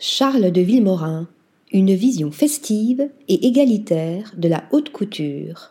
[0.00, 1.28] Charles de Villemorin,
[1.72, 5.70] une vision festive et égalitaire de la haute couture.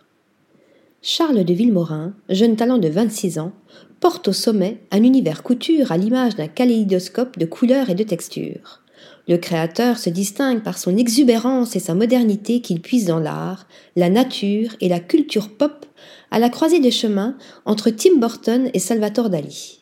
[1.01, 3.51] Charles de Villemorin, jeune talent de 26 ans,
[3.99, 8.81] porte au sommet un univers couture à l'image d'un kaléidoscope de couleurs et de textures.
[9.27, 13.67] Le créateur se distingue par son exubérance et sa modernité qu'il puise dans l'art,
[13.97, 15.85] la nature et la culture pop
[16.31, 17.35] à la croisée des chemins
[17.65, 19.81] entre Tim Burton et Salvatore Dali.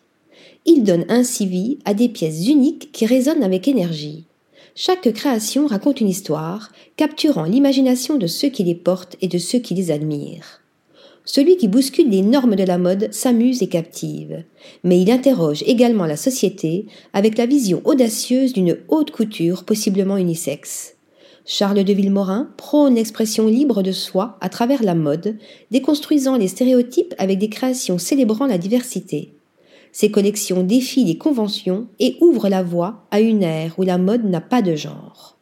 [0.65, 4.25] Il donne ainsi vie à des pièces uniques qui résonnent avec énergie.
[4.73, 9.59] Chaque création raconte une histoire, capturant l'imagination de ceux qui les portent et de ceux
[9.59, 10.61] qui les admirent.
[11.25, 14.43] Celui qui bouscule les normes de la mode s'amuse et captive,
[14.83, 20.95] mais il interroge également la société avec la vision audacieuse d'une haute couture possiblement unisexe.
[21.45, 25.37] Charles de Villemorin prône l'expression libre de soi à travers la mode,
[25.69, 29.33] déconstruisant les stéréotypes avec des créations célébrant la diversité.
[29.91, 34.25] Ces collections défient les conventions et ouvrent la voie à une ère où la mode
[34.25, 35.37] n'a pas de genre.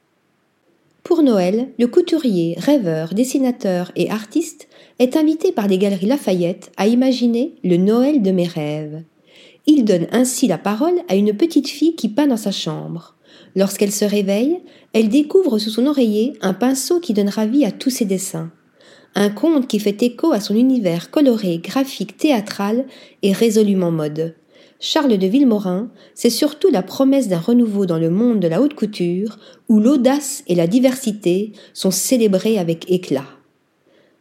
[1.03, 4.67] Pour Noël, le couturier, rêveur, dessinateur et artiste
[4.99, 9.03] est invité par les galeries Lafayette à imaginer le Noël de mes rêves.
[9.65, 13.15] Il donne ainsi la parole à une petite fille qui peint dans sa chambre.
[13.55, 14.59] Lorsqu'elle se réveille,
[14.93, 18.51] elle découvre sous son oreiller un pinceau qui donnera vie à tous ses dessins.
[19.15, 22.85] Un conte qui fait écho à son univers coloré, graphique, théâtral
[23.23, 24.35] et résolument mode.
[24.81, 28.75] Charles de Villemorin, c'est surtout la promesse d'un renouveau dans le monde de la haute
[28.75, 33.25] couture, où l'audace et la diversité sont célébrées avec éclat.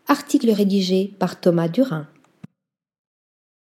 [0.08, 2.08] Article rédigé par Thomas Durin.